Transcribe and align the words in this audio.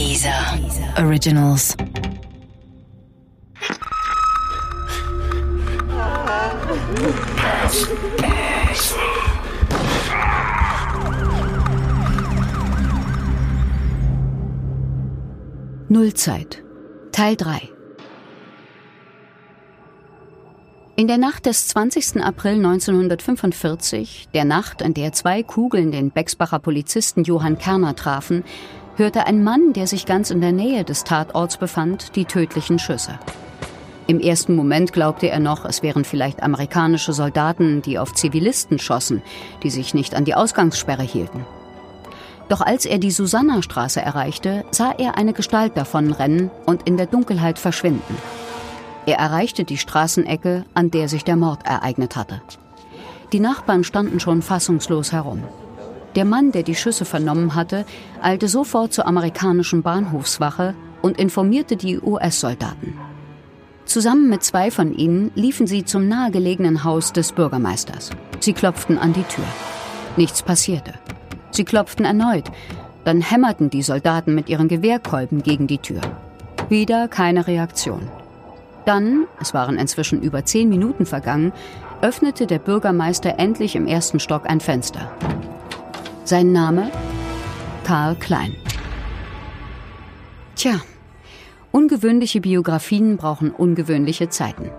Dieser 0.00 0.58
Originals. 0.96 1.76
Nullzeit. 15.90 16.62
Teil 17.12 17.36
3. 17.36 17.68
In 20.96 21.08
der 21.08 21.18
Nacht 21.18 21.44
des 21.44 21.68
20. 21.68 22.22
April 22.22 22.54
1945, 22.54 24.28
der 24.32 24.46
Nacht, 24.46 24.80
in 24.80 24.94
der 24.94 25.12
zwei 25.12 25.42
Kugeln 25.42 25.92
den 25.92 26.10
Becksbacher 26.10 26.58
Polizisten 26.58 27.24
Johann 27.24 27.58
Kerner 27.58 27.94
trafen, 27.96 28.44
hörte 29.00 29.26
ein 29.26 29.42
Mann, 29.42 29.72
der 29.72 29.88
sich 29.88 30.06
ganz 30.06 30.30
in 30.30 30.40
der 30.40 30.52
Nähe 30.52 30.84
des 30.84 31.02
Tatorts 31.02 31.56
befand, 31.56 32.14
die 32.14 32.26
tödlichen 32.26 32.78
Schüsse. 32.78 33.18
Im 34.06 34.20
ersten 34.20 34.54
Moment 34.54 34.92
glaubte 34.92 35.28
er 35.28 35.40
noch, 35.40 35.64
es 35.64 35.82
wären 35.82 36.04
vielleicht 36.04 36.42
amerikanische 36.42 37.12
Soldaten, 37.12 37.80
die 37.80 37.98
auf 37.98 38.12
Zivilisten 38.12 38.78
schossen, 38.78 39.22
die 39.62 39.70
sich 39.70 39.94
nicht 39.94 40.14
an 40.14 40.24
die 40.24 40.34
Ausgangssperre 40.34 41.02
hielten. 41.02 41.46
Doch 42.48 42.60
als 42.60 42.84
er 42.84 42.98
die 42.98 43.10
Susanna-Straße 43.10 44.00
erreichte, 44.00 44.64
sah 44.70 44.92
er 44.92 45.16
eine 45.16 45.32
Gestalt 45.32 45.76
davonrennen 45.76 46.50
und 46.66 46.86
in 46.86 46.96
der 46.96 47.06
Dunkelheit 47.06 47.58
verschwinden. 47.58 48.16
Er 49.06 49.18
erreichte 49.18 49.64
die 49.64 49.78
Straßenecke, 49.78 50.64
an 50.74 50.90
der 50.90 51.08
sich 51.08 51.24
der 51.24 51.36
Mord 51.36 51.64
ereignet 51.64 52.16
hatte. 52.16 52.42
Die 53.32 53.40
Nachbarn 53.40 53.84
standen 53.84 54.20
schon 54.20 54.42
fassungslos 54.42 55.12
herum. 55.12 55.44
Der 56.16 56.24
Mann, 56.24 56.52
der 56.52 56.62
die 56.62 56.74
Schüsse 56.74 57.04
vernommen 57.04 57.54
hatte, 57.54 57.84
eilte 58.20 58.48
sofort 58.48 58.92
zur 58.92 59.06
amerikanischen 59.06 59.82
Bahnhofswache 59.82 60.74
und 61.02 61.18
informierte 61.18 61.76
die 61.76 62.00
US-Soldaten. 62.00 62.98
Zusammen 63.84 64.28
mit 64.28 64.44
zwei 64.44 64.70
von 64.70 64.94
ihnen 64.94 65.30
liefen 65.34 65.66
sie 65.66 65.84
zum 65.84 66.08
nahegelegenen 66.08 66.84
Haus 66.84 67.12
des 67.12 67.32
Bürgermeisters. 67.32 68.10
Sie 68.38 68.52
klopften 68.52 68.98
an 68.98 69.12
die 69.12 69.24
Tür. 69.24 69.44
Nichts 70.16 70.42
passierte. 70.42 70.94
Sie 71.50 71.64
klopften 71.64 72.04
erneut. 72.04 72.44
Dann 73.04 73.20
hämmerten 73.20 73.70
die 73.70 73.82
Soldaten 73.82 74.34
mit 74.34 74.48
ihren 74.48 74.68
Gewehrkolben 74.68 75.42
gegen 75.42 75.66
die 75.66 75.78
Tür. 75.78 76.00
Wieder 76.68 77.08
keine 77.08 77.46
Reaktion. 77.46 78.08
Dann, 78.84 79.26
es 79.40 79.54
waren 79.54 79.76
inzwischen 79.76 80.22
über 80.22 80.44
zehn 80.44 80.68
Minuten 80.68 81.06
vergangen, 81.06 81.52
öffnete 82.00 82.46
der 82.46 82.58
Bürgermeister 82.58 83.38
endlich 83.38 83.76
im 83.76 83.86
ersten 83.86 84.20
Stock 84.20 84.48
ein 84.48 84.60
Fenster. 84.60 85.10
Sein 86.30 86.52
Name? 86.52 86.92
Karl 87.82 88.14
Klein. 88.14 88.54
Tja, 90.54 90.80
ungewöhnliche 91.72 92.40
Biografien 92.40 93.16
brauchen 93.16 93.50
ungewöhnliche 93.50 94.28
Zeiten. 94.28 94.70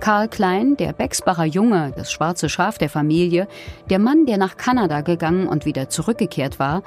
Karl 0.00 0.28
Klein, 0.28 0.78
der 0.78 0.94
Becksbacher 0.94 1.44
Junge, 1.44 1.92
das 1.94 2.10
schwarze 2.10 2.48
Schaf 2.48 2.78
der 2.78 2.88
Familie, 2.88 3.46
der 3.90 3.98
Mann, 3.98 4.24
der 4.24 4.38
nach 4.38 4.56
Kanada 4.56 5.02
gegangen 5.02 5.48
und 5.48 5.66
wieder 5.66 5.90
zurückgekehrt 5.90 6.58
war, 6.58 6.82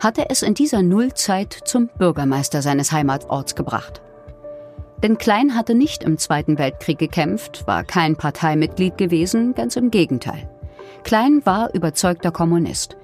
hatte 0.00 0.30
es 0.30 0.40
in 0.40 0.54
dieser 0.54 0.80
Nullzeit 0.80 1.52
zum 1.66 1.90
Bürgermeister 1.98 2.62
seines 2.62 2.92
Heimatorts 2.92 3.54
gebracht. 3.54 4.00
Denn 5.02 5.18
Klein 5.18 5.54
hatte 5.54 5.74
nicht 5.74 6.02
im 6.02 6.16
Zweiten 6.16 6.56
Weltkrieg 6.56 6.98
gekämpft, 6.98 7.66
war 7.66 7.84
kein 7.84 8.16
Parteimitglied 8.16 8.96
gewesen, 8.96 9.54
ganz 9.54 9.76
im 9.76 9.90
Gegenteil. 9.90 10.48
Klein 11.02 11.44
war 11.44 11.74
überzeugter 11.74 12.30
Kommunist. 12.30 12.96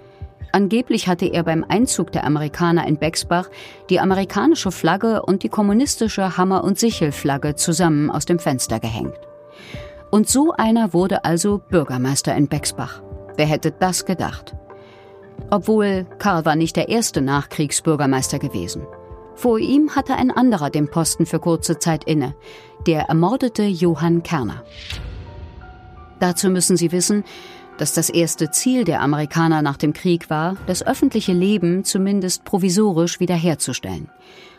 Angeblich 0.53 1.07
hatte 1.07 1.27
er 1.27 1.45
beim 1.45 1.65
Einzug 1.69 2.13
der 2.13 2.25
Amerikaner 2.25 2.87
in 2.87 2.99
Bexbach 2.99 3.49
die 3.89 4.01
amerikanische 4.01 4.73
Flagge 4.73 5.23
und 5.23 5.43
die 5.43 5.49
kommunistische 5.49 6.37
Hammer- 6.37 6.65
und 6.65 6.79
Sichelflagge 6.79 7.55
zusammen 7.55 8.11
aus 8.11 8.25
dem 8.25 8.39
Fenster 8.39 8.81
gehängt. 8.81 9.19
Und 10.11 10.29
so 10.29 10.53
einer 10.53 10.93
wurde 10.93 11.25
also 11.25 11.59
Bürgermeister 11.59 12.35
in 12.35 12.49
Bexbach. 12.49 13.01
Wer 13.37 13.47
hätte 13.47 13.71
das 13.71 14.05
gedacht? 14.05 14.57
Obwohl 15.51 16.07
Karl 16.19 16.45
war 16.45 16.57
nicht 16.57 16.77
der 16.77 16.89
erste 16.89 17.21
Nachkriegsbürgermeister 17.21 18.39
gewesen. 18.39 18.87
Vor 19.37 19.59
ihm 19.59 19.95
hatte 19.95 20.17
ein 20.17 20.31
anderer 20.31 20.69
den 20.69 20.91
Posten 20.91 21.27
für 21.27 21.39
kurze 21.39 21.79
Zeit 21.79 22.05
inne, 22.05 22.35
der 22.87 23.03
ermordete 23.03 23.63
Johann 23.63 24.23
Kerner. 24.23 24.65
Dazu 26.19 26.51
müssen 26.51 26.77
Sie 26.77 26.93
wissen, 26.93 27.25
dass 27.81 27.95
das 27.95 28.11
erste 28.11 28.51
Ziel 28.51 28.85
der 28.85 29.01
Amerikaner 29.01 29.63
nach 29.63 29.79
dem 29.79 29.95
Krieg 29.95 30.29
war, 30.29 30.57
das 30.67 30.87
öffentliche 30.87 31.33
Leben 31.33 31.83
zumindest 31.83 32.45
provisorisch 32.45 33.21
wiederherzustellen. 33.21 34.11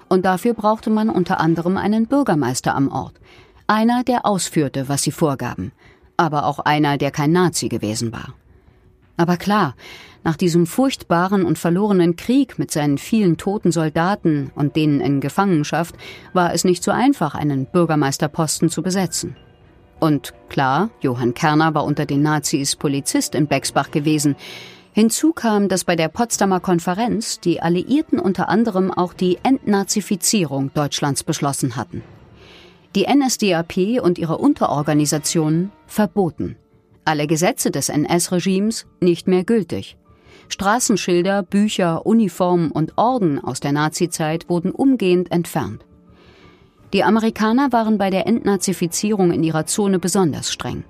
Und 0.10 0.26
dafür 0.26 0.56
brauchte 0.56 0.90
man 0.90 1.08
unter 1.08 1.40
anderem 1.40 1.78
einen 1.78 2.08
Bürgermeister 2.08 2.74
am 2.74 2.92
Ort. 2.92 3.14
Einer, 3.68 4.04
der 4.04 4.26
ausführte, 4.26 4.90
was 4.90 5.04
sie 5.04 5.12
vorgaben, 5.12 5.72
aber 6.18 6.46
auch 6.46 6.58
einer, 6.60 6.98
der 6.98 7.12
kein 7.12 7.32
Nazi 7.32 7.70
gewesen 7.70 8.12
war. 8.12 8.34
Aber 9.18 9.38
klar, 9.38 9.76
nach 10.24 10.36
diesem 10.36 10.66
furchtbaren 10.66 11.46
und 11.46 11.60
verlorenen 11.60 12.16
Krieg 12.16 12.58
mit 12.58 12.72
seinen 12.72 12.98
vielen 12.98 13.38
toten 13.38 13.72
Soldaten 13.72 14.52
und 14.56 14.76
denen 14.76 15.00
in 15.00 15.22
Gefangenschaft 15.22 15.96
war 16.34 16.56
es 16.56 16.64
nicht 16.64 16.84
so 16.84 16.90
einfach, 16.90 17.36
einen 17.36 17.68
Bürgermeisterposten 17.68 18.70
zu 18.70 18.82
besetzen. 18.82 19.36
Und 20.02 20.34
klar, 20.50 20.90
Johann 21.02 21.36
Kerner 21.36 21.76
war 21.76 21.86
unter 21.86 22.08
den 22.08 22.24
Nazis 22.24 22.76
Polizist 22.76 23.36
in 23.36 23.46
Bexbach 23.46 23.92
gewesen. 23.92 24.36
Hinzu 24.94 25.32
kam, 25.32 25.70
dass 25.70 25.84
bei 25.84 25.96
der 25.96 26.08
Potsdamer 26.08 26.60
Konferenz 26.60 27.40
die 27.40 27.62
Alliierten 27.62 28.20
unter 28.20 28.50
anderem 28.50 28.92
auch 28.92 29.14
die 29.14 29.38
Entnazifizierung 29.44 30.74
Deutschlands 30.74 31.24
beschlossen 31.24 31.76
hatten. 31.76 32.02
Die 32.96 33.06
NSDAP 33.06 34.02
und 34.02 34.18
ihre 34.18 34.40
Unterorganisationen 34.40 35.72
verboten. 35.86 36.56
Alle 37.06 37.28
Gesetze 37.28 37.70
des 37.70 37.90
NS-Regimes 37.90 38.88
nicht 39.02 39.28
mehr 39.28 39.44
gültig. 39.44 39.98
Straßenschilder, 40.50 41.44
Bücher, 41.44 42.08
Uniformen 42.08 42.72
und 42.72 42.98
Orden 42.98 43.38
aus 43.40 43.60
der 43.60 43.72
Nazizeit 43.72 44.50
wurden 44.50 44.72
umgehend 44.72 45.32
entfernt. 45.32 45.86
Die 46.94 47.04
Amerikaner 47.04 47.72
waren 47.72 47.98
bei 47.98 48.10
der 48.10 48.28
Entnazifizierung 48.28 49.32
in 49.32 49.44
ihrer 49.44 49.66
Zone 49.66 49.98
besonders 49.98 50.52
streng. 50.52 50.84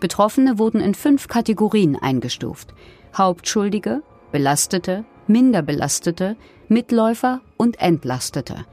Betroffene 0.00 0.58
wurden 0.58 0.80
in 0.80 0.94
fünf 0.94 1.28
Kategorien 1.28 1.96
eingestuft. 1.96 2.74
Hauptschuldige, 3.16 4.02
Belastete, 4.32 5.04
Minderbelastete, 5.28 6.36
Mitläufer 6.68 7.40
und 7.56 7.80
Entlastete. 7.80 8.66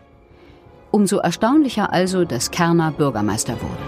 Umso 0.91 1.17
erstaunlicher 1.17 1.94
also, 1.94 2.25
dass 2.25 2.51
Kerner 2.51 2.91
Bürgermeister 2.91 3.53
wurde. 3.62 3.83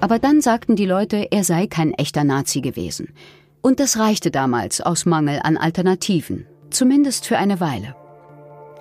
Aber 0.00 0.18
dann 0.18 0.40
sagten 0.40 0.76
die 0.76 0.86
Leute, 0.86 1.28
er 1.30 1.44
sei 1.44 1.66
kein 1.66 1.92
echter 1.94 2.24
Nazi 2.24 2.60
gewesen. 2.60 3.14
Und 3.60 3.78
das 3.78 3.98
reichte 3.98 4.30
damals 4.30 4.80
aus 4.80 5.06
Mangel 5.06 5.40
an 5.42 5.56
Alternativen, 5.56 6.46
zumindest 6.70 7.26
für 7.26 7.38
eine 7.38 7.60
Weile. 7.60 7.94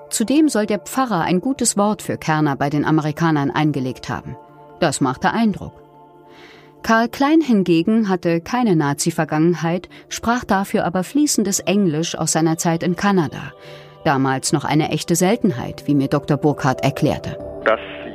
Zudem 0.09 0.49
soll 0.49 0.65
der 0.65 0.79
Pfarrer 0.79 1.21
ein 1.21 1.41
gutes 1.41 1.77
Wort 1.77 2.01
für 2.01 2.17
Kerner 2.17 2.55
bei 2.55 2.69
den 2.69 2.85
Amerikanern 2.85 3.51
eingelegt 3.51 4.09
haben. 4.09 4.35
Das 4.79 5.01
machte 5.01 5.31
Eindruck. 5.31 5.73
Karl 6.81 7.09
Klein 7.09 7.41
hingegen 7.41 8.09
hatte 8.09 8.39
keine 8.41 8.75
Nazi-Vergangenheit, 8.75 9.89
sprach 10.07 10.45
dafür 10.45 10.85
aber 10.85 11.03
fließendes 11.03 11.59
Englisch 11.59 12.15
aus 12.15 12.31
seiner 12.31 12.57
Zeit 12.57 12.83
in 12.83 12.95
Kanada. 12.95 13.53
Damals 14.05 14.53
noch 14.53 14.63
eine 14.63 14.89
echte 14.89 15.15
Seltenheit, 15.15 15.83
wie 15.87 15.95
mir 15.95 16.07
Dr. 16.07 16.37
Burkhardt 16.37 16.83
erklärte. 16.83 17.48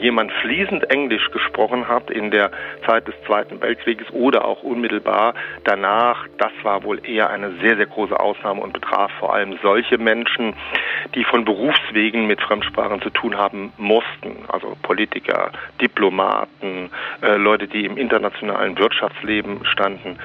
Jemand 0.05 0.31
fließend 0.43 0.91
Englisch 0.91 1.31
gesprochen 1.31 1.89
hat 1.89 2.11
in 2.11 2.31
der 2.31 2.51
Zeit 2.87 3.09
des 3.09 3.15
Zweiten 3.25 3.63
Weltkrieges 3.63 4.11
oder 4.11 4.45
auch 4.45 4.63
unmittelbar 4.63 5.33
danach, 5.65 6.27
das 6.37 6.53
war 6.63 6.85
wohl 6.85 7.01
eher 7.09 7.31
eine 7.31 7.53
sehr, 7.63 7.77
sehr 7.77 7.87
große 7.87 8.21
Ausnahme 8.21 8.61
und 8.61 8.75
betraf 8.75 9.11
vor 9.19 9.33
allem 9.33 9.59
solche 9.63 9.97
Menschen, 9.97 10.53
die 11.15 11.25
von 11.25 11.47
Berufswegen 11.47 12.27
mit 12.27 12.43
Fremdsprachen 12.43 13.01
zu 13.01 13.09
tun 13.09 13.39
haben 13.39 13.73
mussten, 13.79 14.45
also 14.49 14.77
Politiker, 14.83 15.53
Diplomaten, 15.81 16.91
äh, 17.23 17.37
Leute, 17.37 17.67
die 17.67 17.87
im 17.87 17.97
internationalen 17.97 18.77
Wirtschaftsleben 18.77 19.65
standen. 19.65 20.19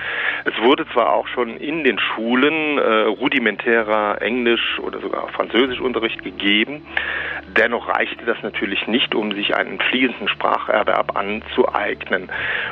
Es 0.43 0.61
wurde 0.61 0.85
zwar 0.89 1.13
auch 1.13 1.29
schon 1.29 1.55
in 1.55 1.85
den 1.85 1.99
Schulen 1.99 2.79
äh, 2.79 3.03
rudimentärer 3.03 4.21
Englisch 4.21 4.77
oder 4.79 4.99
sogar 4.99 5.29
Französischunterricht 5.29 6.21
gegeben, 6.21 6.85
dennoch 7.55 7.87
reichte 7.87 8.25
das 8.25 8.41
natürlich 8.43 8.85
nicht, 8.87 9.15
um 9.15 9.31
sich 9.31 9.55
einen 9.69 9.79
fließenden 9.79 10.27
Spracherwerb 10.27 11.15
anzueignen. 11.15 12.29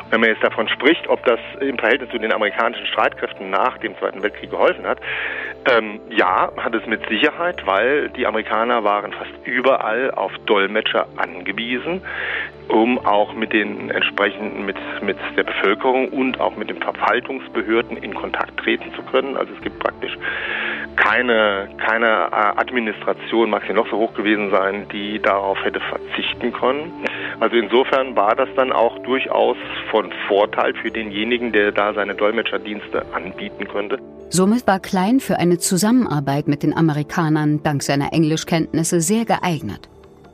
Wenn 0.10 0.22
man 0.22 0.30
jetzt 0.30 0.44
davon 0.44 0.68
spricht, 0.68 1.08
ob 1.08 1.24
das 1.26 1.40
im 1.62 1.78
Verhältnis 1.78 2.10
zu 2.10 2.18
den 2.18 2.32
amerikanischen 2.32 2.86
Streitkräften 2.88 3.50
nach 3.50 3.78
dem 3.78 3.98
Zweiten 3.98 4.22
Weltkrieg 4.24 4.50
geholfen 4.50 4.86
hat, 4.86 5.00
ähm, 5.72 6.00
ja, 6.10 6.52
hat 6.58 6.74
es 6.76 6.86
mit 6.86 7.08
Sicherheit, 7.10 7.66
weil 7.66 8.10
die 8.10 8.26
Amerikaner 8.26 8.84
waren 8.84 9.12
fast 9.12 9.32
überall 9.46 10.12
auf 10.12 10.32
Dolmetscher 10.46 11.08
angewiesen, 11.18 12.02
um 12.70 13.00
auch 13.06 13.34
mit 13.34 13.54
den 13.54 13.90
entsprechenden, 13.90 14.66
mit, 14.66 14.78
mit 15.02 15.18
der 15.36 15.44
Bevölkerung 15.44 16.10
und 16.10 16.40
auch 16.40 16.56
mit 16.56 16.70
den 16.70 16.82
Verwaltungsbehörden 16.82 17.98
in 17.98 18.14
Kontakt 18.14 18.58
treten 18.58 18.94
zu 18.96 19.04
können. 19.04 19.38
Also 19.38 19.54
es 19.54 19.62
gibt 19.62 19.80
praktisch 19.80 20.18
keine, 20.98 21.70
keine 21.78 22.06
äh, 22.06 22.60
Administration, 22.60 23.50
mag 23.50 23.64
sie 23.68 23.74
noch 23.74 23.90
so 23.90 23.98
hoch 23.98 24.14
gewesen 24.14 24.52
sein, 24.52 24.88
die 24.92 25.20
darauf 25.20 25.58
hätte 25.64 25.80
verzichten 25.80 26.52
können. 26.52 26.92
Also 27.40 27.56
insofern 27.56 28.16
war 28.16 28.36
das 28.36 28.50
dann 28.56 28.72
auch 28.72 28.98
durchaus 29.04 29.58
von 29.90 30.12
Vorteil 30.28 30.74
für 30.74 30.92
denjenigen, 30.92 31.52
der 31.54 31.72
da 31.72 31.94
seine 31.94 32.16
Dolmetscherdienste 32.16 33.06
anbieten 33.14 33.68
könnte. 33.68 34.00
Somit 34.30 34.68
war 34.68 34.80
Klein 34.80 35.22
für 35.22 35.38
eine 35.38 35.58
Zusammenarbeit 35.58 36.48
mit 36.48 36.64
den 36.64 36.76
Amerikanern 36.76 37.64
dank 37.64 37.82
seiner 37.84 38.12
Englischkenntnisse 38.12 39.00
sehr 39.00 39.24
geeignet. 39.24 39.90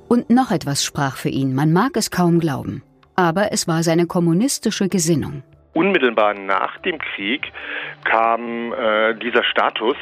Und 0.08 0.30
noch 0.30 0.52
etwas 0.52 0.84
sprach 0.84 1.18
für 1.18 1.30
ihn, 1.30 1.54
man 1.54 1.72
mag 1.72 1.92
es 1.96 2.10
kaum 2.10 2.40
glauben. 2.40 2.84
Aber 3.16 3.52
es 3.52 3.68
war 3.68 3.84
seine 3.84 4.08
kommunistische 4.08 4.90
Gesinnung. 4.90 5.44
Unmittelbar 5.74 6.34
nach 6.34 6.78
dem 6.80 6.98
Krieg 7.00 7.52
kam 8.04 8.74
äh, 8.74 9.16
dieser 9.16 9.44
Status, 9.44 9.96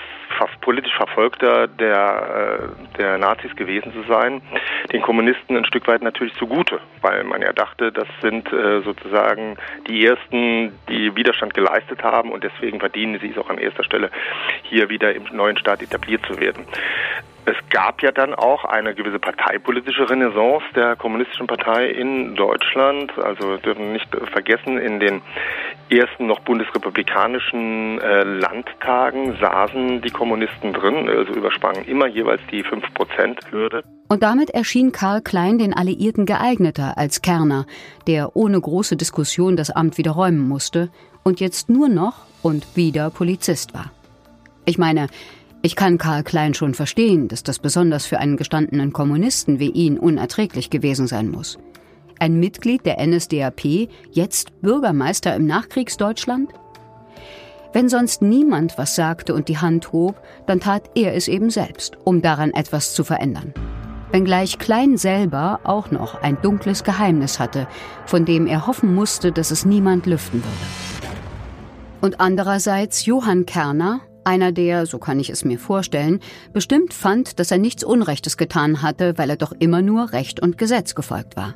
politisch 0.61 0.93
Verfolgter 0.95 1.67
der, 1.67 2.71
äh, 2.93 2.97
der 2.97 3.17
Nazis 3.17 3.55
gewesen 3.55 3.93
zu 3.93 4.03
sein, 4.03 4.41
den 4.91 5.01
Kommunisten 5.01 5.57
ein 5.57 5.65
Stück 5.65 5.87
weit 5.87 6.01
natürlich 6.01 6.33
zugute, 6.35 6.79
weil 7.01 7.23
man 7.23 7.41
ja 7.41 7.53
dachte, 7.53 7.91
das 7.91 8.07
sind 8.21 8.51
äh, 8.51 8.81
sozusagen 8.81 9.57
die 9.87 10.05
Ersten, 10.05 10.71
die 10.89 11.15
Widerstand 11.15 11.53
geleistet 11.53 12.03
haben 12.03 12.31
und 12.31 12.43
deswegen 12.43 12.79
verdienen 12.79 13.19
sie 13.19 13.29
es 13.29 13.37
auch 13.37 13.49
an 13.49 13.57
erster 13.57 13.83
Stelle, 13.83 14.09
hier 14.63 14.89
wieder 14.89 15.13
im 15.13 15.23
neuen 15.31 15.57
Staat 15.57 15.81
etabliert 15.81 16.25
zu 16.25 16.39
werden. 16.39 16.65
Es 17.45 17.55
gab 17.71 18.03
ja 18.03 18.11
dann 18.11 18.35
auch 18.35 18.65
eine 18.65 18.93
gewisse 18.93 19.17
parteipolitische 19.17 20.07
Renaissance 20.07 20.63
der 20.75 20.95
kommunistischen 20.95 21.47
Partei 21.47 21.87
in 21.87 22.35
Deutschland. 22.35 23.11
Also 23.17 23.57
dürfen 23.57 23.93
nicht 23.93 24.07
vergessen, 24.31 24.77
in 24.77 24.99
den 24.99 25.21
ersten 25.89 26.27
noch 26.27 26.39
bundesrepublikanischen 26.41 27.99
äh, 27.99 28.23
Landtagen 28.23 29.37
saßen 29.39 30.01
die 30.01 30.11
Kommunisten 30.11 30.71
drin, 30.73 31.09
also 31.09 31.33
übersprangen 31.33 31.83
immer 31.85 32.07
jeweils 32.07 32.41
die 32.51 32.63
5-Prozent-Hürde. 32.63 33.83
Und 34.07 34.23
damit 34.23 34.51
erschien 34.51 34.91
Karl 34.91 35.21
Klein 35.21 35.57
den 35.57 35.73
Alliierten 35.73 36.25
geeigneter 36.25 36.97
als 36.97 37.21
Kerner, 37.21 37.65
der 38.07 38.35
ohne 38.35 38.59
große 38.59 38.97
Diskussion 38.97 39.55
das 39.55 39.71
Amt 39.71 39.97
wieder 39.97 40.11
räumen 40.11 40.47
musste 40.47 40.89
und 41.23 41.39
jetzt 41.39 41.69
nur 41.69 41.89
noch 41.89 42.25
und 42.43 42.75
wieder 42.75 43.09
Polizist 43.09 43.73
war. 43.73 43.91
Ich 44.65 44.77
meine, 44.77 45.07
ich 45.63 45.75
kann 45.75 45.97
Karl 45.99 46.23
Klein 46.23 46.53
schon 46.53 46.73
verstehen, 46.73 47.27
dass 47.27 47.43
das 47.43 47.59
besonders 47.59 48.05
für 48.05 48.17
einen 48.17 48.35
gestandenen 48.35 48.93
Kommunisten 48.93 49.59
wie 49.59 49.69
ihn 49.69 49.99
unerträglich 49.99 50.69
gewesen 50.71 51.05
sein 51.05 51.29
muss. 51.29 51.59
Ein 52.19 52.39
Mitglied 52.39 52.85
der 52.85 53.05
NSDAP, 53.05 53.87
jetzt 54.11 54.61
Bürgermeister 54.61 55.35
im 55.35 55.45
Nachkriegsdeutschland? 55.45 56.49
Wenn 57.73 57.89
sonst 57.89 58.21
niemand 58.21 58.77
was 58.77 58.95
sagte 58.95 59.33
und 59.33 59.47
die 59.47 59.59
Hand 59.59 59.91
hob, 59.91 60.21
dann 60.45 60.59
tat 60.59 60.89
er 60.95 61.15
es 61.15 61.27
eben 61.27 61.49
selbst, 61.49 61.97
um 62.03 62.21
daran 62.21 62.51
etwas 62.51 62.93
zu 62.93 63.03
verändern. 63.03 63.53
Wenngleich 64.11 64.59
Klein 64.59 64.97
selber 64.97 65.61
auch 65.63 65.89
noch 65.89 66.21
ein 66.21 66.37
dunkles 66.41 66.83
Geheimnis 66.83 67.39
hatte, 67.39 67.67
von 68.05 68.25
dem 68.25 68.45
er 68.45 68.67
hoffen 68.67 68.93
musste, 68.93 69.31
dass 69.31 69.51
es 69.51 69.63
niemand 69.63 70.05
lüften 70.05 70.43
würde. 70.43 72.01
Und 72.01 72.19
andererseits 72.19 73.05
Johann 73.05 73.45
Kerner, 73.45 74.01
einer, 74.23 74.51
der, 74.51 74.85
so 74.85 74.99
kann 74.99 75.19
ich 75.19 75.29
es 75.29 75.45
mir 75.45 75.59
vorstellen, 75.59 76.19
bestimmt 76.53 76.93
fand, 76.93 77.39
dass 77.39 77.51
er 77.51 77.57
nichts 77.57 77.83
Unrechtes 77.83 78.37
getan 78.37 78.81
hatte, 78.81 79.17
weil 79.17 79.29
er 79.29 79.37
doch 79.37 79.53
immer 79.57 79.81
nur 79.81 80.11
Recht 80.13 80.39
und 80.39 80.57
Gesetz 80.57 80.95
gefolgt 80.95 81.35
war. 81.35 81.55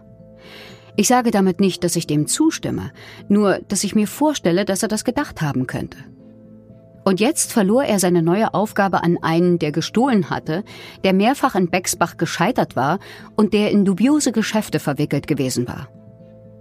Ich 0.97 1.07
sage 1.07 1.31
damit 1.31 1.59
nicht, 1.59 1.83
dass 1.83 1.95
ich 1.95 2.07
dem 2.07 2.27
zustimme, 2.27 2.91
nur 3.27 3.59
dass 3.67 3.83
ich 3.83 3.95
mir 3.95 4.07
vorstelle, 4.07 4.63
dass 4.63 4.81
er 4.81 4.87
das 4.87 5.03
gedacht 5.03 5.41
haben 5.41 5.67
könnte. 5.67 5.97
Und 7.03 7.19
jetzt 7.19 7.53
verlor 7.53 7.83
er 7.83 7.99
seine 7.99 8.23
neue 8.23 8.53
Aufgabe 8.53 9.03
an 9.03 9.17
einen, 9.21 9.59
der 9.59 9.71
gestohlen 9.71 10.29
hatte, 10.31 10.63
der 11.03 11.13
mehrfach 11.13 11.53
in 11.53 11.69
Bexbach 11.69 12.17
gescheitert 12.17 12.75
war 12.75 12.99
und 13.35 13.53
der 13.53 13.71
in 13.71 13.85
dubiose 13.85 14.31
Geschäfte 14.31 14.79
verwickelt 14.79 15.27
gewesen 15.27 15.67
war. 15.67 15.87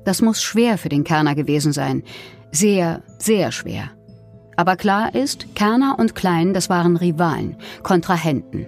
Das 0.04 0.20
muss 0.20 0.42
schwer 0.42 0.76
für 0.76 0.90
den 0.90 1.04
Kerner 1.04 1.34
gewesen 1.34 1.72
sein. 1.72 2.02
Sehr, 2.50 3.02
sehr 3.18 3.52
schwer. 3.52 3.90
Aber 4.56 4.76
klar 4.76 5.14
ist, 5.14 5.54
Kerner 5.54 5.96
und 5.98 6.14
Klein, 6.14 6.54
das 6.54 6.70
waren 6.70 6.96
Rivalen, 6.96 7.56
Kontrahenten. 7.82 8.66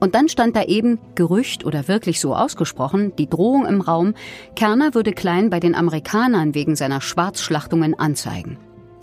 Und 0.00 0.14
dann 0.14 0.28
stand 0.28 0.54
da 0.54 0.62
eben, 0.62 0.98
Gerücht 1.16 1.64
oder 1.64 1.88
wirklich 1.88 2.20
so 2.20 2.34
ausgesprochen, 2.34 3.14
die 3.16 3.28
Drohung 3.28 3.66
im 3.66 3.80
Raum, 3.80 4.14
Kerner 4.54 4.94
würde 4.94 5.12
Klein 5.12 5.50
bei 5.50 5.60
den 5.60 5.74
Amerikanern 5.74 6.54
wegen 6.54 6.76
seiner 6.76 7.00
Schwarzschlachtungen 7.00 7.98
anzeigen. 7.98 8.58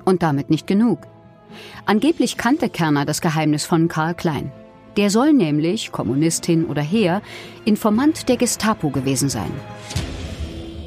Und 0.06 0.24
damit 0.24 0.50
nicht 0.50 0.68
genug. 0.68 1.00
Angeblich 1.86 2.38
kannte 2.38 2.70
Kerner 2.70 3.06
das 3.06 3.22
Geheimnis 3.22 3.66
von 3.66 3.88
Karl 3.88 4.14
Klein. 4.14 4.52
Der 4.98 5.10
soll 5.10 5.34
nämlich, 5.34 5.92
Kommunist 5.92 6.46
hin 6.46 6.66
oder 6.66 6.82
her, 6.82 7.22
Informant 7.66 8.30
der 8.30 8.38
Gestapo 8.38 8.90
gewesen 8.90 9.28
sein. 9.28 9.52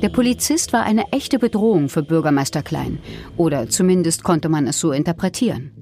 Der 0.03 0.11
Polizist 0.11 0.73
war 0.73 0.85
eine 0.85 1.11
echte 1.11 1.41
Bedrohung 1.41 1.89
für 1.89 2.05
Bürgermeister 2.05 2.63
Klein, 2.63 3.01
oder 3.37 3.69
zumindest 3.69 4.23
konnte 4.23 4.49
man 4.49 4.69
es 4.69 4.79
so 4.79 4.93
interpretieren. 4.93 5.73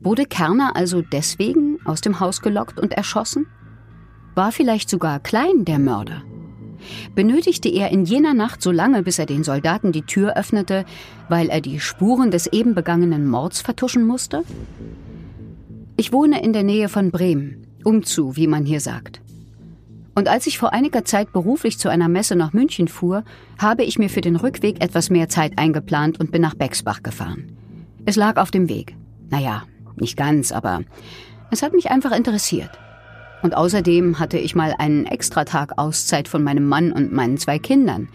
Wurde 0.00 0.26
Kerner 0.26 0.76
also 0.76 1.00
deswegen 1.00 1.78
aus 1.86 2.02
dem 2.02 2.20
Haus 2.20 2.42
gelockt 2.42 2.78
und 2.78 2.92
erschossen? 2.92 3.46
War 4.34 4.52
vielleicht 4.52 4.90
sogar 4.90 5.18
Klein 5.18 5.64
der 5.64 5.78
Mörder? 5.78 6.22
Benötigte 7.14 7.70
er 7.70 7.90
in 7.90 8.04
jener 8.04 8.34
Nacht 8.34 8.60
so 8.60 8.70
lange, 8.70 9.02
bis 9.02 9.18
er 9.18 9.26
den 9.26 9.44
Soldaten 9.44 9.92
die 9.92 10.02
Tür 10.02 10.36
öffnete, 10.36 10.84
weil 11.30 11.48
er 11.48 11.62
die 11.62 11.80
Spuren 11.80 12.30
des 12.30 12.48
eben 12.48 12.74
begangenen 12.74 13.26
Mords 13.26 13.62
vertuschen 13.62 14.06
musste? 14.06 14.44
Ich 15.96 16.12
wohne 16.12 16.42
in 16.42 16.52
der 16.52 16.64
Nähe 16.64 16.90
von 16.90 17.10
Bremen, 17.10 17.66
umzu, 17.82 18.36
wie 18.36 18.46
man 18.46 18.66
hier 18.66 18.80
sagt. 18.80 19.21
Und 20.14 20.28
als 20.28 20.46
ich 20.46 20.58
vor 20.58 20.72
einiger 20.72 21.04
Zeit 21.04 21.32
beruflich 21.32 21.78
zu 21.78 21.88
einer 21.88 22.08
Messe 22.08 22.36
nach 22.36 22.52
München 22.52 22.88
fuhr, 22.88 23.24
habe 23.58 23.82
ich 23.82 23.98
mir 23.98 24.10
für 24.10 24.20
den 24.20 24.36
Rückweg 24.36 24.82
etwas 24.82 25.08
mehr 25.08 25.28
Zeit 25.28 25.58
eingeplant 25.58 26.20
und 26.20 26.30
bin 26.30 26.42
nach 26.42 26.54
Bexbach 26.54 27.02
gefahren. 27.02 27.56
Es 28.04 28.16
lag 28.16 28.36
auf 28.36 28.50
dem 28.50 28.68
Weg. 28.68 28.94
Naja, 29.30 29.62
nicht 29.96 30.16
ganz, 30.16 30.52
aber 30.52 30.82
es 31.50 31.62
hat 31.62 31.72
mich 31.72 31.90
einfach 31.90 32.12
interessiert. 32.12 32.70
Und 33.42 33.56
außerdem 33.56 34.18
hatte 34.18 34.38
ich 34.38 34.54
mal 34.54 34.74
einen 34.78 35.06
Extratag 35.06 35.76
Auszeit 35.76 36.28
von 36.28 36.44
meinem 36.44 36.68
Mann 36.68 36.92
und 36.92 37.12
meinen 37.12 37.38
zwei 37.38 37.58
Kindern. 37.58 38.08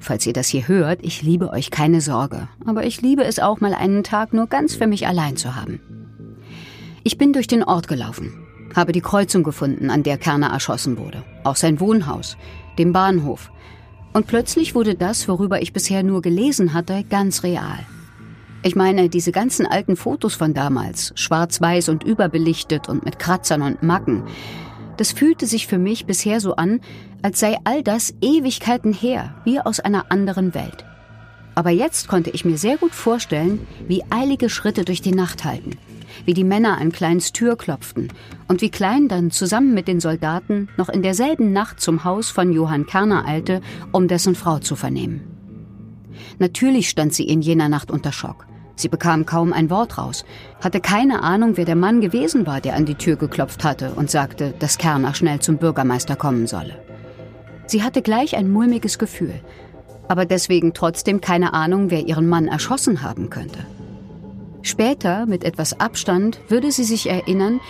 Falls 0.00 0.26
ihr 0.26 0.32
das 0.32 0.48
hier 0.48 0.66
hört, 0.66 1.00
ich 1.04 1.22
liebe 1.22 1.50
euch 1.50 1.70
keine 1.70 2.00
Sorge. 2.00 2.48
Aber 2.66 2.84
ich 2.84 3.00
liebe 3.00 3.22
es 3.22 3.38
auch 3.38 3.60
mal 3.60 3.74
einen 3.74 4.02
Tag 4.02 4.32
nur 4.32 4.48
ganz 4.48 4.74
für 4.74 4.88
mich 4.88 5.06
allein 5.06 5.36
zu 5.36 5.54
haben. 5.54 5.80
Ich 7.04 7.18
bin 7.18 7.32
durch 7.32 7.46
den 7.46 7.62
Ort 7.62 7.86
gelaufen 7.86 8.42
habe 8.74 8.92
die 8.92 9.00
Kreuzung 9.00 9.42
gefunden, 9.42 9.90
an 9.90 10.02
der 10.02 10.18
Kerner 10.18 10.50
erschossen 10.50 10.98
wurde, 10.98 11.22
auch 11.44 11.56
sein 11.56 11.80
Wohnhaus, 11.80 12.36
den 12.78 12.92
Bahnhof. 12.92 13.50
Und 14.12 14.26
plötzlich 14.26 14.74
wurde 14.74 14.94
das, 14.94 15.28
worüber 15.28 15.62
ich 15.62 15.72
bisher 15.72 16.02
nur 16.02 16.22
gelesen 16.22 16.74
hatte, 16.74 17.04
ganz 17.04 17.42
real. 17.42 17.78
Ich 18.62 18.76
meine, 18.76 19.08
diese 19.08 19.32
ganzen 19.32 19.66
alten 19.66 19.96
Fotos 19.96 20.34
von 20.34 20.54
damals, 20.54 21.12
schwarz-weiß 21.16 21.88
und 21.88 22.04
überbelichtet 22.04 22.88
und 22.88 23.04
mit 23.04 23.18
Kratzern 23.18 23.62
und 23.62 23.82
Macken, 23.82 24.24
das 24.96 25.12
fühlte 25.12 25.46
sich 25.46 25.66
für 25.66 25.78
mich 25.78 26.06
bisher 26.06 26.40
so 26.40 26.54
an, 26.54 26.80
als 27.22 27.40
sei 27.40 27.56
all 27.64 27.82
das 27.82 28.14
Ewigkeiten 28.20 28.92
her, 28.92 29.34
wie 29.44 29.58
aus 29.58 29.80
einer 29.80 30.12
anderen 30.12 30.54
Welt. 30.54 30.84
Aber 31.54 31.70
jetzt 31.70 32.08
konnte 32.08 32.30
ich 32.30 32.44
mir 32.44 32.56
sehr 32.56 32.76
gut 32.76 32.92
vorstellen, 32.92 33.66
wie 33.88 34.04
eilige 34.10 34.48
Schritte 34.48 34.84
durch 34.84 35.02
die 35.02 35.12
Nacht 35.12 35.44
halten, 35.44 35.76
wie 36.24 36.34
die 36.34 36.44
Männer 36.44 36.78
an 36.78 36.92
Kleins 36.92 37.32
Tür 37.32 37.56
klopften 37.56 38.08
und 38.48 38.60
wie 38.60 38.70
Klein 38.70 39.08
dann 39.08 39.30
zusammen 39.30 39.74
mit 39.74 39.88
den 39.88 40.00
Soldaten 40.00 40.68
noch 40.76 40.88
in 40.88 41.02
derselben 41.02 41.52
Nacht 41.52 41.80
zum 41.80 42.04
Haus 42.04 42.30
von 42.30 42.52
Johann 42.52 42.86
Kerner 42.86 43.26
eilte, 43.26 43.60
um 43.92 44.08
dessen 44.08 44.34
Frau 44.34 44.58
zu 44.58 44.76
vernehmen. 44.76 45.22
Natürlich 46.38 46.88
stand 46.88 47.14
sie 47.14 47.26
in 47.26 47.40
jener 47.42 47.68
Nacht 47.68 47.90
unter 47.90 48.12
Schock. 48.12 48.46
Sie 48.74 48.88
bekam 48.88 49.26
kaum 49.26 49.52
ein 49.52 49.70
Wort 49.70 49.98
raus, 49.98 50.24
hatte 50.60 50.80
keine 50.80 51.22
Ahnung, 51.22 51.56
wer 51.56 51.64
der 51.64 51.76
Mann 51.76 52.00
gewesen 52.00 52.46
war, 52.46 52.60
der 52.60 52.74
an 52.74 52.86
die 52.86 52.94
Tür 52.94 53.16
geklopft 53.16 53.64
hatte 53.64 53.92
und 53.92 54.10
sagte, 54.10 54.54
dass 54.58 54.78
Kerner 54.78 55.14
schnell 55.14 55.40
zum 55.40 55.58
Bürgermeister 55.58 56.16
kommen 56.16 56.46
solle. 56.46 56.82
Sie 57.66 57.82
hatte 57.82 58.02
gleich 58.02 58.36
ein 58.36 58.50
mulmiges 58.50 58.98
Gefühl, 58.98 59.40
aber 60.08 60.24
deswegen 60.24 60.74
trotzdem 60.74 61.20
keine 61.20 61.54
Ahnung, 61.54 61.90
wer 61.90 62.06
ihren 62.06 62.28
Mann 62.28 62.48
erschossen 62.48 63.02
haben 63.02 63.30
könnte. 63.30 63.60
Später, 64.72 65.26
mit 65.26 65.44
etwas 65.44 65.78
Abstand, 65.80 66.40
würde 66.48 66.72
sie 66.72 66.84
sich 66.84 67.06
erinnern, 67.10 67.60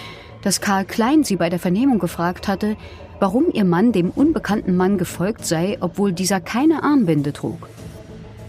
dass 0.42 0.60
Karl 0.60 0.84
Klein 0.84 1.24
sie 1.24 1.34
bei 1.34 1.50
der 1.50 1.58
Vernehmung 1.58 1.98
gefragt 1.98 2.46
hatte, 2.46 2.76
warum 3.18 3.46
ihr 3.52 3.64
Mann 3.64 3.90
dem 3.90 4.10
unbekannten 4.10 4.76
Mann 4.76 4.98
gefolgt 4.98 5.44
sei, 5.44 5.78
obwohl 5.80 6.12
dieser 6.12 6.40
keine 6.40 6.84
Armbinde 6.84 7.32
trug. 7.32 7.68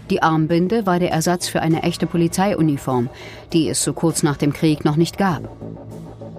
Die 0.08 0.22
Armbinde 0.22 0.86
war 0.86 1.00
der 1.00 1.10
Ersatz 1.10 1.48
für 1.48 1.62
eine 1.62 1.82
echte 1.82 2.06
Polizeiuniform, 2.06 3.08
die 3.52 3.68
es 3.68 3.82
so 3.82 3.92
kurz 3.92 4.22
nach 4.22 4.36
dem 4.36 4.52
Krieg 4.52 4.84
noch 4.84 4.94
nicht 4.94 5.18
gab. 5.18 5.48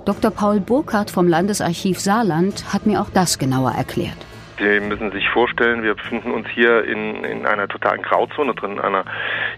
Dr. 0.05 0.31
Paul 0.31 0.61
Burkhardt 0.61 1.11
vom 1.11 1.27
Landesarchiv 1.27 1.99
Saarland 1.99 2.73
hat 2.73 2.85
mir 2.85 3.01
auch 3.01 3.09
das 3.09 3.39
genauer 3.39 3.71
erklärt. 3.71 4.25
Sie 4.57 4.79
müssen 4.79 5.11
sich 5.11 5.27
vorstellen, 5.29 5.83
wir 5.83 5.95
befinden 5.95 6.31
uns 6.31 6.47
hier 6.47 6.85
in, 6.85 7.23
in 7.25 7.45
einer 7.45 7.67
totalen 7.67 8.01
Grauzone 8.01 8.53
drin, 8.53 8.73
in 8.73 8.79
einer, 8.79 9.03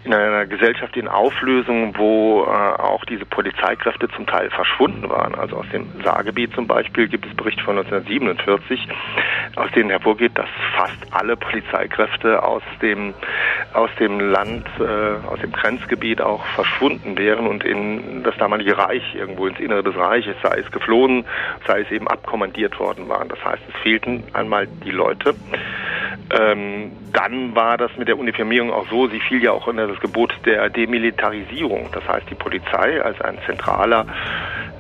in 0.08 0.14
einer 0.14 0.46
Gesellschaft 0.46 0.96
in 0.96 1.10
Auflösung, 1.10 1.98
wo 1.98 2.44
äh, 2.44 2.48
auch 2.48 3.04
diese 3.06 3.26
Polizeikräfte 3.26 4.08
zum 4.16 4.26
Teil 4.26 4.50
verschwunden 4.50 5.10
waren. 5.10 5.36
Also 5.36 5.58
aus 5.58 5.66
dem 5.74 5.86
Saargebiet 6.02 6.54
zum 6.56 6.66
Beispiel 6.66 7.10
gibt 7.10 7.26
es 7.26 7.36
Berichte 7.36 7.62
von 7.64 7.78
1947, 7.78 8.88
aus 9.58 9.70
denen 9.72 9.90
hervorgeht, 9.90 10.38
dass 10.38 10.48
fast 10.78 10.96
alle 11.12 11.36
Polizeikräfte 11.36 12.42
aus 12.42 12.64
dem 12.82 13.14
aus 13.74 13.90
dem 14.00 14.20
Land, 14.20 14.66
äh, 14.80 15.28
aus 15.28 15.40
dem 15.42 15.52
Grenzgebiet 15.52 16.22
auch 16.22 16.46
verschwunden 16.56 17.18
wären 17.18 17.46
und 17.46 17.66
in 17.66 18.24
das 18.24 18.36
damalige 18.38 18.78
Reich 18.78 19.04
irgendwo 19.14 19.46
ins 19.48 19.60
Innere 19.60 19.84
des 19.84 19.96
Reiches, 19.96 20.36
sei 20.42 20.60
es 20.60 20.72
geflohen, 20.72 21.26
sei 21.68 21.82
es 21.82 21.92
eben 21.92 22.08
abkommandiert 22.08 22.80
worden 22.80 23.10
waren. 23.10 23.28
Das 23.28 23.44
heißt, 23.44 23.62
es 23.68 23.76
fehlten 23.82 24.24
einmal 24.34 24.68
die 24.68 24.92
Leute. 24.92 25.36
Ähm, 26.30 26.92
dann 27.14 27.56
war 27.56 27.78
das 27.78 27.92
mit 27.98 28.08
der 28.08 28.18
Uniformierung 28.18 28.72
auch 28.72 28.88
so, 28.90 29.08
sie 29.08 29.20
fiel 29.20 29.42
ja 29.44 29.52
auch 29.52 29.68
unter 29.68 29.88
das 29.88 30.00
Gebot 30.00 30.34
der 30.46 30.70
Demilitarisierung. 30.70 31.90
Das 31.94 32.08
heißt, 32.08 32.30
die 32.30 32.36
Polizei 32.36 33.02
als 33.02 33.20
ein 33.22 33.38
zentraler 33.46 34.06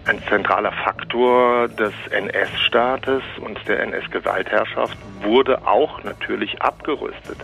ein 0.07 0.21
zentraler 0.29 0.71
Faktor 0.71 1.67
des 1.67 1.93
NS-Staates 2.09 3.23
und 3.41 3.59
der 3.67 3.81
NS-Gewaltherrschaft 3.81 4.97
wurde 5.21 5.67
auch 5.67 6.03
natürlich 6.03 6.61
abgerüstet. 6.61 7.37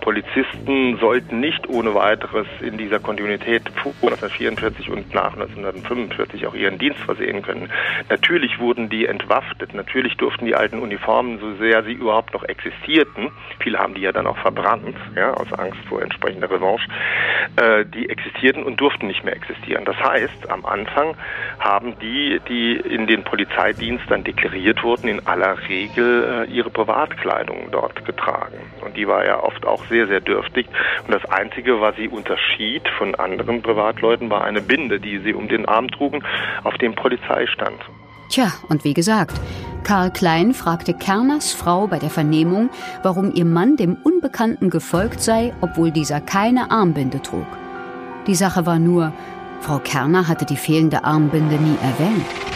Polizisten 0.00 0.98
sollten 0.98 1.40
nicht 1.40 1.68
ohne 1.68 1.94
weiteres 1.94 2.46
in 2.60 2.78
dieser 2.78 3.00
Kontinuität 3.00 3.68
vor 3.82 3.92
1944 4.02 4.90
und 4.90 5.14
nach 5.14 5.32
1945 5.32 6.46
auch 6.46 6.54
ihren 6.54 6.78
Dienst 6.78 7.00
versehen 7.00 7.42
können. 7.42 7.70
Natürlich 8.08 8.58
wurden 8.60 8.88
die 8.88 9.06
entwaffnet, 9.06 9.74
natürlich 9.74 10.16
durften 10.16 10.46
die 10.46 10.54
alten 10.54 10.78
Uniformen, 10.78 11.38
so 11.40 11.54
sehr 11.56 11.82
sie 11.84 11.92
überhaupt 11.92 12.34
noch 12.34 12.44
existierten, 12.44 13.30
viele 13.58 13.78
haben 13.78 13.94
die 13.94 14.02
ja 14.02 14.12
dann 14.12 14.26
auch 14.26 14.38
verbrannt, 14.38 14.96
ja, 15.16 15.32
aus 15.34 15.52
Angst 15.52 15.80
vor 15.88 16.02
entsprechender 16.02 16.50
Revanche, 16.50 16.86
äh, 17.56 17.84
die 17.86 18.08
existierten 18.08 18.62
und 18.62 18.80
durften 18.80 19.06
nicht 19.06 19.24
mehr 19.24 19.34
existieren. 19.34 19.84
Das 19.84 19.96
heißt, 19.96 20.50
am 20.50 20.64
Anfang 20.64 21.16
haben 21.58 21.98
die, 22.04 22.40
die 22.48 22.76
in 22.76 23.06
den 23.06 23.24
Polizeidienst 23.24 24.04
dann 24.08 24.24
deklariert 24.24 24.82
wurden, 24.82 25.08
in 25.08 25.26
aller 25.26 25.56
Regel 25.68 26.46
äh, 26.46 26.52
ihre 26.52 26.68
Privatkleidung 26.68 27.68
dort 27.72 28.04
getragen. 28.04 28.58
Und 28.84 28.96
die 28.96 29.08
war 29.08 29.24
ja 29.24 29.42
oft 29.42 29.64
auch 29.64 29.84
sehr, 29.86 30.06
sehr 30.06 30.20
dürftig. 30.20 30.66
Und 31.06 31.14
das 31.14 31.24
Einzige, 31.30 31.80
was 31.80 31.96
sie 31.96 32.08
unterschied 32.08 32.82
von 32.98 33.14
anderen 33.14 33.62
Privatleuten, 33.62 34.28
war 34.28 34.44
eine 34.44 34.60
Binde, 34.60 35.00
die 35.00 35.18
sie 35.18 35.32
um 35.32 35.48
den 35.48 35.66
Arm 35.66 35.88
trugen, 35.88 36.22
auf 36.62 36.74
dem 36.74 36.94
Polizei 36.94 37.46
stand. 37.46 37.80
Tja, 38.28 38.52
und 38.68 38.84
wie 38.84 38.94
gesagt, 38.94 39.40
Karl 39.84 40.10
Klein 40.10 40.54
fragte 40.54 40.94
Kerners 40.94 41.52
Frau 41.52 41.86
bei 41.86 41.98
der 41.98 42.10
Vernehmung, 42.10 42.70
warum 43.02 43.32
ihr 43.34 43.44
Mann 43.44 43.76
dem 43.76 43.96
Unbekannten 44.02 44.70
gefolgt 44.70 45.20
sei, 45.20 45.52
obwohl 45.60 45.90
dieser 45.90 46.20
keine 46.20 46.70
Armbinde 46.70 47.22
trug. 47.22 47.46
Die 48.26 48.34
Sache 48.34 48.64
war 48.64 48.78
nur, 48.78 49.12
Frau 49.60 49.78
Kerner 49.78 50.28
hatte 50.28 50.44
die 50.44 50.56
fehlende 50.56 51.04
Armbinde 51.04 51.56
nie 51.56 51.76
erwähnt. 51.82 52.53